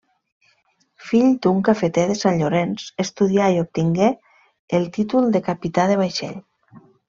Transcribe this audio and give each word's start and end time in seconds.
Fill 1.09 1.35
d'un 1.45 1.59
cafeter 1.67 2.05
de 2.13 2.15
Sant 2.21 2.41
Llorenç, 2.41 2.87
estudià 3.05 3.53
i 3.53 3.61
obtingué 3.67 4.11
el 4.81 4.91
títol 4.99 5.33
de 5.39 5.43
capità 5.53 5.89
de 5.93 6.01
vaixell. 6.05 6.37